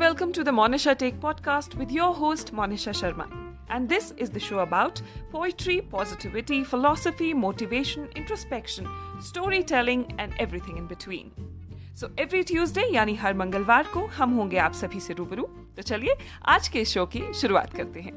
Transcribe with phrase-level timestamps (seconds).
[0.00, 3.24] welcome to the Monisha Take podcast with your host Monisha Sharma.
[3.68, 8.86] And this is the show about poetry, positivity, philosophy, motivation, introspection,
[9.20, 11.30] storytelling and everything in between.
[12.00, 15.42] So every Tuesday यानी हर मंगलवार को हम होंगे आप सभी से रूबरू
[15.76, 16.14] तो चलिए
[16.54, 18.14] आज के शो की शुरुआत करते हैं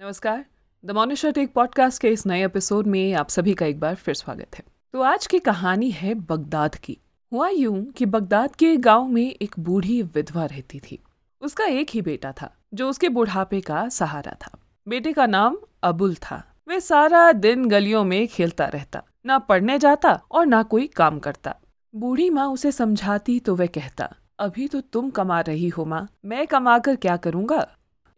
[0.00, 0.44] नमस्कार
[0.84, 4.14] द मोनिशा टेक पॉडकास्ट के इस नए एपिसोड में आप सभी का एक बार फिर
[4.14, 6.96] स्वागत है तो आज की कहानी है बगदाद की।
[7.32, 10.98] हुआ यूँ कि बगदाद के गाँव में एक बूढ़ी विधवा रहती थी।
[11.42, 14.50] उसका एक ही बेटा था, जो उसके बुढ़ापे का सहारा था।
[14.86, 20.12] बेटे का नाम अबुल था। वे सारा दिन गलियों में खेलता रहता, ना पढ़ने जाता
[20.30, 21.54] और ना कोई काम करता।
[21.94, 26.46] बूढ़ी माँ उसे समझाती तो वह कहता, अभी तो तुम कमा रही हो माँ, मैं
[26.46, 27.66] कमा कर क्या करूँगा?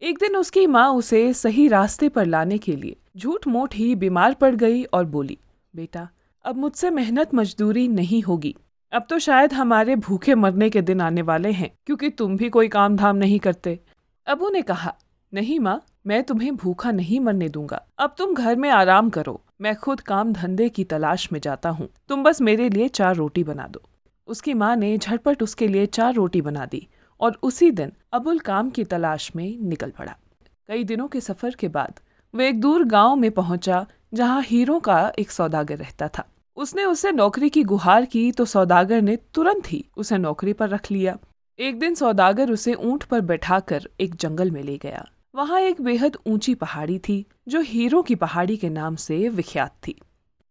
[0.02, 4.34] एक दिन उसकी माँ उसे सही रास्ते पर लाने के लिए झूठ मूठ ही बीमार
[4.34, 5.38] पड़ गई और बोली,
[5.74, 6.08] बेटा
[6.44, 8.54] अब मुझसे मेहनत मजदूरी नहीं होगी।
[8.92, 12.68] अब तो शायद हमारे भूखे मरने के दिन आने वाले हैं, क्योंकि तुम भी कोई
[12.68, 13.80] काम धाम नहीं करते।
[14.26, 14.94] अबू ने कहा,
[15.32, 19.74] नहीं माँ, मैं तुम्हें भूखा नहीं मरने दूँगा। अब तुम घर में आराम करो। मैं
[19.76, 23.66] खुद काम धंधे की तलाश में जाता हूँ। तुम बस मेरे लिए चार रोटी बना
[23.66, 23.82] दो।
[24.28, 26.86] उसकी माँ ने झटपट उसके लिए चार रोटी बना दी
[27.20, 30.16] और उसी दिन अबुल काम की तलाश में निकल पड़ा।
[30.68, 32.00] कई दिनों के सफ़र के बाद
[32.34, 36.29] वह एक दूर गाँव में पहुँचा, जहाँ हीरो का एक सौदागर रहता था।
[36.60, 40.90] उसने उसे नौकरी की गुहार की तो सौदागर ने तुरंत ही उसे नौकरी पर रख
[40.90, 41.18] लिया।
[41.58, 46.16] एक दिन सौदागर उसे ऊँट पर बैठाकर एक जंगल में ले गया। वहाँ एक बेहद
[46.26, 50.00] ऊँची पहाड़ी थी, जो हीरो की पहाड़ी के नाम से विख्यात थी।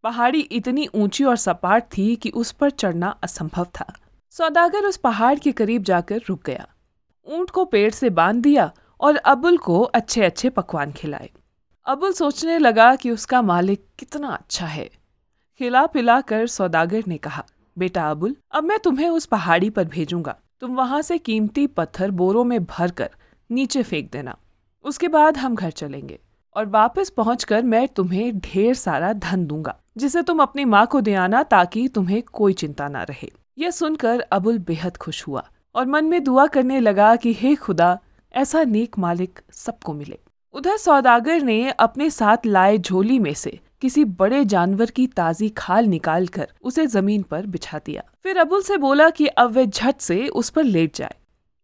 [0.04, 3.94] पहाड़ी इतनी ऊँची और सपाट थी कि उस पर चढ़ना असंभव था।
[4.32, 6.68] सौदागर उस पहाड़ के करीब जाकर रुक गया।
[7.28, 11.30] ऊँट को पेड़ से बाँध दिया और अबुल को अच्छे अच्छे पकवान खिलाए।
[11.86, 14.99] अबुल सोचने लगा कि उसका मालिक कितना अच्छा है।
[15.60, 17.46] खिला पिला कर सौदागर ने कहा,
[17.78, 22.44] बेटा अबुल, अब मैं तुम्हें उस पहाड़ी पर भेजूँगा। तुम वहाँ से कीमती पत्थर बोरों
[22.44, 23.10] में भर कर
[23.52, 24.38] नीचे फेंक देना।
[24.84, 26.20] उसके बाद हम घर चलेंगे
[26.56, 31.14] और वापस पहुंचकर मैं तुम्हें ढेर सारा धन दूँगा, जिसे तुम अपनी माँ को दे
[31.14, 36.06] आना ताकि तुम्हें कोई चिंता ना रहे। यह सुनकर अबुल बेहद खुश हुआ और मन
[36.06, 38.00] में दुआ करने लगा कि, हे खुदा,
[38.34, 40.20] ऐसा नेक मालिक सबको मिले।
[40.54, 45.86] उधर सौदागर ने अपने साथ लाए झोली में से किसी बड़े जानवर की ताजी खाल
[45.86, 50.28] निकालकर उसे ज़मीन पर बिछा दिया। फिर अबुल से बोला कि अब वह झट से
[50.28, 51.16] उस पर लेट जाए।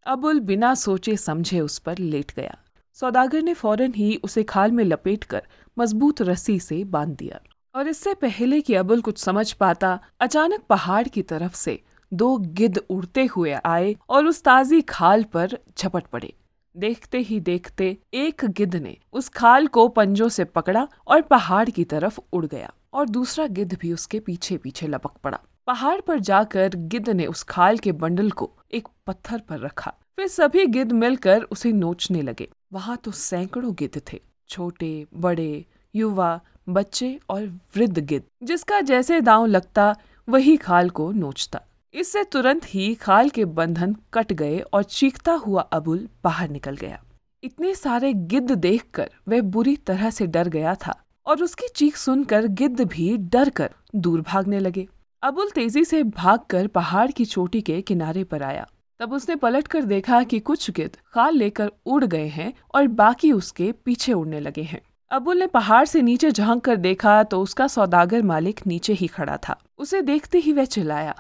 [0.05, 2.57] अबुल बिना सोचे समझे उस पर लेट गया।
[2.93, 5.43] सौदागर ने फ़ौरन ही उसे खाल में लपेटकर
[5.79, 7.39] मज़बूत रस्सी से बाँध दिया।
[7.75, 11.81] और इससे पहले कि अबुल कुछ समझ पाता, अचानक पहाड़ की तरफ़ से
[12.13, 16.33] दो गिद्ध उड़ते हुए आए और उस ताजी खाल पर झपट पड़े।
[16.77, 21.83] देखते ही देखते एक गिद्ध ने उस खाल को पंजों से पकड़ा और पहाड़ की
[21.83, 26.75] तरफ़ उड़ गया और दूसरा गिद्ध भी उसके पीछे पीछे लपक पड़ा। पहाड़ पर जाकर
[26.75, 31.41] गिद्ध ने उस खाल के बंडल को एक पत्थर पर रखा। फिर सभी गिद्ध मिलकर
[31.41, 35.65] उसे नोचने लगे। वहाँ तो सैकड़ों गिद्ध थे, छोटे, बड़े,
[35.95, 39.95] युवा, बच्चे और वृद्ध गिद्ध। जिसका जैसे दांव लगता,
[40.29, 41.61] वही खाल को नोचता।
[41.95, 46.99] इससे तुरंत ही खाल के बंधन कट गए और चीखता हुआ अबुल बाहर निकल गया।
[47.43, 50.95] इतने सारे गिद्ध देखकर वह बुरी तरह से डर गया था
[51.25, 54.87] और उसकी चीख सुनकर गिद्ध भी डर कर दूर भागने लगे।
[55.23, 58.67] अबुल तेज़ी से भागकर पहाड़ की चोटी के किनारे पर आया।
[58.99, 63.31] तब उसने पलट कर देखा कि कुछ गिद्ध खाल लेकर उड़ गए हैं और बाकी
[63.31, 64.81] उसके पीछे उड़ने लगे हैं।
[65.11, 69.37] अबुल ने पहाड़ से नीचे झाँक कर देखा तो उसका सौदागर मालिक नीचे ही खड़ा
[69.47, 71.15] था। उसे देखते ही वह चिल्लाया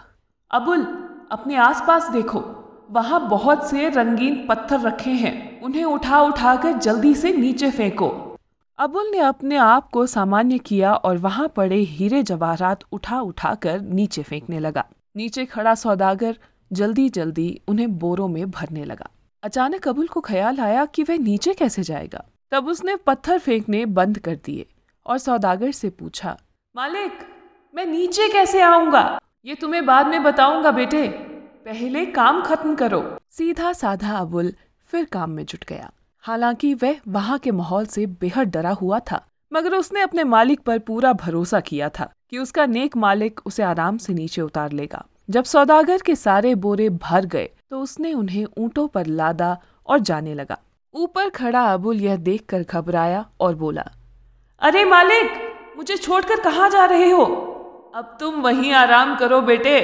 [0.51, 0.81] अबुल,
[1.31, 2.39] अपने आसपास देखो।
[2.91, 8.09] वहाँ बहुत से रंगीन पत्थर रखे हैं। उन्हें उठा उठाकर जल्दी से नीचे फेंको।
[8.79, 14.23] अबुल ने अपने आप को सामान्य किया और वहाँ पड़े हीरे जवाहरात उठा उठाकर नीचे
[14.23, 14.85] फेंकने लगा।
[15.15, 16.37] नीचे खड़ा सौदागर
[16.71, 19.09] जल्दी जल्दी उन्हें बोरों में भरने लगा।
[19.43, 24.19] अचानक अबुल को ख्याल आया कि वह नीचे कैसे जाएगा। तब उसने पत्थर फेंकने बंद
[24.19, 24.65] कर दिए
[25.05, 26.37] और सौदागर से पूछा,
[26.75, 27.11] मालिक,
[27.75, 29.19] मैं नीचे कैसे आऊँगा?
[29.45, 31.07] ये तुम्हें बाद में बताऊँगा बेटे।
[31.65, 33.01] पहले काम खत्म करो।
[33.31, 34.51] सीधा साधा अबुल
[34.91, 35.91] फिर काम में जुट गया।
[36.23, 39.21] हालाँकि वह वहाँ के माहौल से बेहद डरा हुआ था,
[39.51, 43.97] मगर उसने अपने मालिक पर पूरा भरोसा किया था कि उसका नेक मालिक उसे आराम
[43.97, 48.87] से नीचे उतार लेगा। जब सौदागर के सारे बोरे भर गए तो उसने उन्हें ऊँटों
[48.87, 49.57] पर लादा
[49.87, 50.57] और जाने लगा।
[50.93, 53.89] ऊपर खड़ा अबुल यह देखकर घबराया और बोला,
[54.61, 55.31] अरे मालिक,
[55.77, 57.51] मुझे छोड़कर कहाँ जा रहे हो?
[57.95, 59.79] अब तुम वहीं आराम करो बेटे।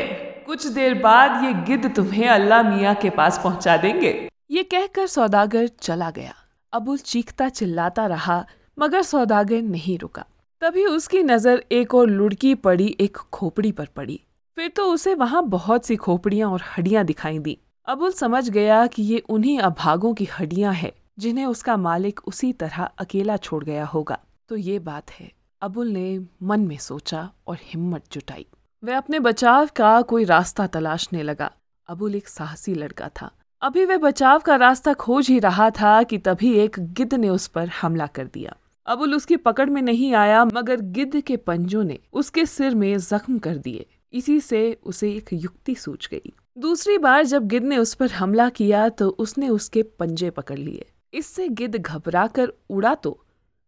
[0.46, 4.12] कुछ देर बाद ये गिद्ध तुम्हें अल्लाह मियाँ के पास पहुँचा देंगे।
[4.52, 6.34] ये कहकर सौदागर चला गया।
[6.74, 8.46] अबुल चीखता चिल्लाता रहा,
[8.80, 10.26] मगर सौदागर नहीं रुका।
[10.62, 14.20] तभी उसकी नज़र एक और लुढ़की पड़ी एक खोपड़ी पर पड़ी।
[14.58, 19.04] फिर तो उसे वहाँ बहुत सी खोपड़ियाँ और हड्डियाँ दिखाई दी। अबुल समझ गया कि
[19.04, 24.20] ये उन्हीं अभागों की हड्डियाँ हैं, जिन्हें उसका मालिक उसी तरह अकेला छोड़ गया होगा।
[24.50, 28.46] तो ये बात है। अबुल ने मन में सोचा और हिम्मत जुटाई।
[28.84, 31.52] वह अपने बचाव का कोई रास्ता तलाशने लगा।
[31.88, 33.32] अबुल एक साहसी लड़का था।
[33.62, 37.48] अभी वह बचाव का रास्ता खोज ही रहा था कि तभी एक गिद्ध ने उस
[37.48, 38.56] पर हमला कर दिया।
[38.86, 43.38] अबुल उसकी पकड़ में नहीं आया, मगर गिद्ध के पंजों ने उसके सिर में जख्म
[43.40, 47.94] कर दिए। इसी से उसे एक युक्ति सूझ गई। दूसरी बार जब गिद्ध ने उस
[47.94, 53.21] पर हमला किया तो उसने उसके पंजे पकड़ लिए। इससे गिद्ध घबरा कर उड़ा तो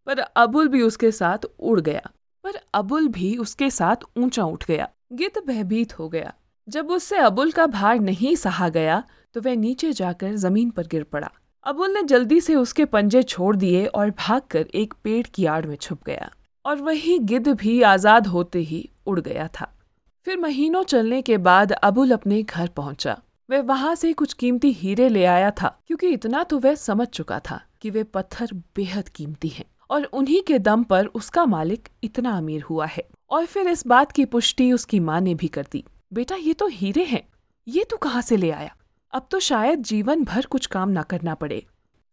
[0.07, 2.09] पर अबुल भी उसके साथ उड़ गया।
[2.43, 6.33] पर अबुल भी उसके साथ ऊँचा उठ गया। गिद्ध भयभीत हो गया।
[6.67, 9.03] जब उससे अबुल का भार नहीं सहा गया
[9.35, 11.29] तो वह नीचे जाकर ज़मीन पर गिर पड़ा।
[11.65, 15.75] अबुल ने जल्दी से उसके पंजे छोड़ दिए और भागकर एक पेड़ की आड़ में
[15.75, 16.29] छुप गया।
[16.65, 19.69] और वही गिद्ध भी आज़ाद होते ही उड़ गया था।
[20.27, 23.17] फिर महीनों चलने के बाद अबुल अपने घर पहुँचा।
[23.49, 27.39] वह वहाँ से कुछ कीमती हीरे ले आया था, क्योंकि इतना तो वह समझ चुका
[27.41, 32.37] था कि वे पत्थर बेहद कीमती हैं। और उन्हीं के दम पर उसका मालिक इतना
[32.37, 35.85] अमीर हुआ है। और फिर इस बात की पुष्टि उसकी माँ ने भी कर दी।
[36.13, 37.29] बेटा, ये तो हीरे हैं।
[37.67, 38.75] ये तू कहाँ से ले आया?
[39.13, 41.65] अब तो शायद जीवन भर कुछ काम ना करना पड़े।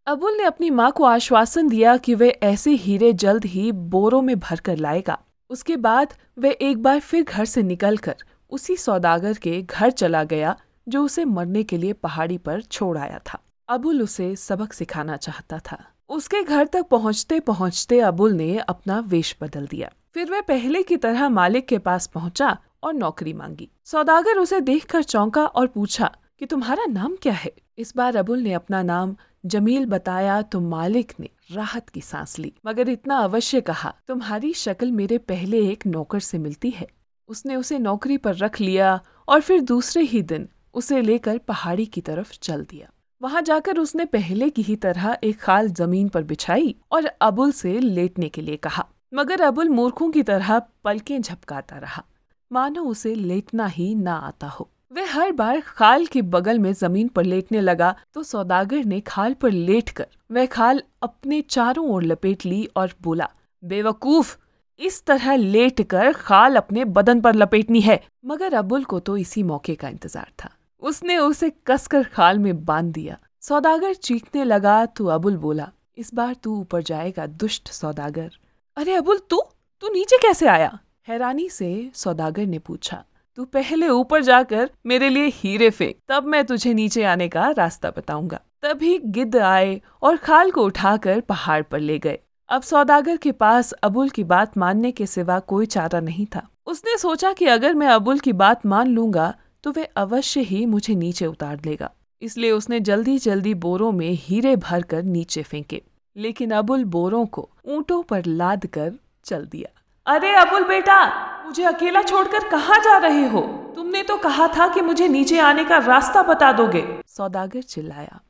[0.06, 4.38] अबुल ने अपनी माँ को आश्वासन दिया कि वे ऐसे हीरे जल्द ही बोरों में
[4.38, 5.18] भर कर लाएगा।
[5.50, 8.16] उसके बाद वह एक बार फिर घर से निकलकर
[8.50, 10.56] उसी सौदागर के घर चला गया,
[10.88, 13.38] जो उसे मरने के लिए पहाड़ी पर छोड़ आया था।
[13.68, 19.36] अबुल उसे सबक सिखाना चाहता था। उसके घर तक पहुँचते पहुँचते अबुल ने अपना वेश
[19.40, 24.38] बदल दिया। फिर वह पहले की तरह मालिक के पास पहुँचा और नौकरी मांगी। सौदागर
[24.38, 27.52] उसे देखकर चौंका और पूछा कि तुम्हारा नाम क्या है?
[27.78, 29.16] इस बार अबुल ने अपना नाम
[29.46, 34.92] जमील बताया तो मालिक ने राहत की सांस ली। मगर इतना अवश्य कहा, तुम्हारी शक्ल
[34.92, 36.88] मेरे पहले एक नौकर से मिलती है।
[37.28, 42.00] उसने उसे नौकरी पर रख लिया और फिर दूसरे ही दिन उसे लेकर पहाड़ी की
[42.00, 46.74] तरफ़ चल दिया। वहाँ जाकर उसने पहले की ही तरह एक खाल ज़मीन पर बिछाई
[46.92, 48.84] और अबुल से लेटने के लिए कहा।
[49.14, 52.02] मगर अबुल मूर्खों की तरह पलकें झपकाता रहा।
[52.50, 57.08] मानो उसे लेटना ही ना आता हो। वह हर बार खाल के बगल में ज़मीन
[57.08, 62.46] पर लेटने लगा तो सौदागर ने खाल पर लेटकर वह खाल अपने चारों ओर लपेट
[62.46, 63.28] ली और बोला,
[63.62, 64.36] बेवकूफ़,
[64.80, 69.74] इस तरह लेटकर खाल अपने बदन पर लपेटनी है। मगर अबुल को तो इसी मौके
[69.74, 70.50] का इंतज़ार था।
[70.82, 76.34] उसने उसे कसकर खाल में बाँध दिया। सौदागर चीखने लगा तो अबुल बोला, इस बार
[76.34, 78.30] तू ऊपर जाएगा, दुष्ट सौदागर।
[78.76, 79.40] अरे अबुल, तू?
[79.80, 80.78] तू नीचे कैसे आया?
[81.08, 83.04] हैरानी से सौदागर ने पूछा।
[83.36, 87.90] तू पहले ऊपर जाकर मेरे लिए हीरे फेंक, तब मैं तुझे नीचे आने का रास्ता
[87.90, 92.18] बताऊँगा। तभी गिद्ध आए और खाल को उठाकर पहाड़ पर ले गए।
[92.48, 96.96] अब सौदागर के पास अबुल की बात मानने के सिवा कोई चारा नहीं था। उसने
[96.98, 99.34] सोचा कि अगर मैं अबुल की बात मान लूँगा
[99.64, 101.90] तो वह अवश्य ही मुझे नीचे उतार लेगा।
[102.22, 105.82] इसलिए उसने जल्दी जल्दी बोरों में हीरे भर कर नीचे फेंके,
[106.16, 108.92] लेकिन अबुल बोरों को ऊंटों पर लाद कर
[109.26, 109.68] चल दिया।
[110.06, 111.04] अरे अबुल बेटा,
[111.46, 113.40] मुझे अकेला छोड़कर कहाँ जा रहे हो?
[113.76, 118.20] तुमने तो कहा था कि मुझे नीचे आने का रास्ता बता दोगे। सौदागर चिल्लाया।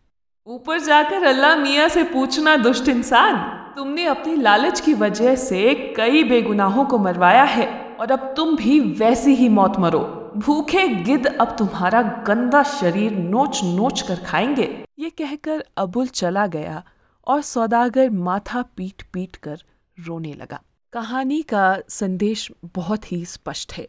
[0.47, 3.37] ऊपर जाकर अल्लाह मियाँ से पूछना, दुष्ट इंसान।
[3.76, 7.69] तुमने अपनी लालच की वजह से कई बेगुनाहों को मरवाया है,
[8.00, 10.00] और अब तुम भी वैसी ही मौत मरो।
[10.37, 16.84] भूखे गिद्ध अब तुम्हारा गंदा शरीर नोच नोच कर खाएँगे। ये कहकर अबुल चला गया
[17.26, 19.62] और सौदागर माथा पीट पीट कर
[20.00, 23.88] रोने लगा। कहानी का संदेश बहुत ही स्पष्ट है।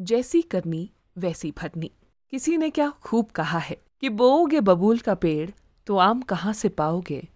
[0.00, 1.90] जैसी करनी, वैसी भरनी।
[2.30, 5.50] किसी ने क्या खूब कहा है कि बोओगे बबूल का पेड़
[5.86, 7.28] तो आम कहाँ से पाओगे?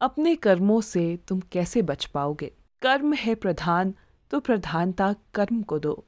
[0.00, 2.52] अपने कर्मों से तुम कैसे बच पाओगे?
[2.82, 3.94] कर्म है प्रधान
[4.30, 6.05] तो प्रधानता कर्म को दो।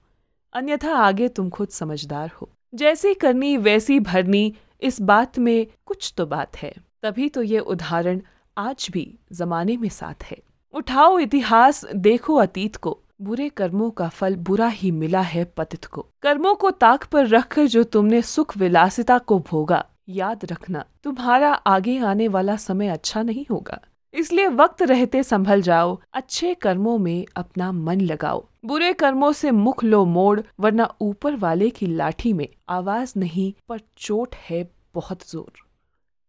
[0.53, 6.27] अन्यथा आगे तुम खुद समझदार हो। जैसी करनी, वैसी भरनी, इस बात में कुछ तो
[6.27, 8.21] बात है। तभी तो ये उदाहरण
[8.59, 10.39] आज भी जमाने में साथ है।
[10.75, 16.07] उठाओ इतिहास, देखो अतीत को। बुरे कर्मों का फल बुरा ही मिला है पतित को।
[16.23, 21.99] कर्मों को ताक पर रखकर जो तुमने सुख विलासिता को भोगा, याद रखना, तुम्हारा आगे
[21.99, 23.81] आने वाला समय अच्छा नहीं होगा।
[24.15, 29.85] इसलिए वक्त रहते संभल जाओ, अच्छे कर्मों में अपना मन लगाओ। बुरे कर्मों से मुख
[29.85, 34.63] लो मोड़, वरना ऊपर वाले की लाठी में आवाज़ नहीं, पर चोट है
[34.95, 35.53] बहुत ज़ोर।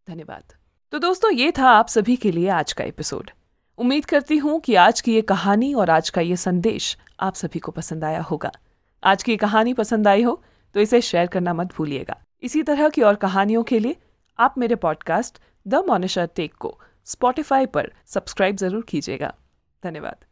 [0.07, 0.53] धन्यवाद।
[0.93, 3.29] तो दोस्तों, ये था आप सभी के लिए आज का एपिसोड।
[3.79, 7.59] उम्मीद करती हूँ कि आज की ये कहानी और आज का ये संदेश आप सभी
[7.59, 8.51] को पसंद आया होगा।
[9.03, 10.41] आज की कहानी पसंद आई हो
[10.75, 13.95] तो इसे शेयर करना मत भूलिएगा। इसी तरह की और कहानियों के लिए
[14.39, 16.77] आप मेरे पॉडकास्ट द मोनिशर टेक को
[17.09, 19.33] स्पॉटिफाई पर सब्सक्राइब ज़रूर कीजिएगा।
[19.83, 20.25] धन्यवाद।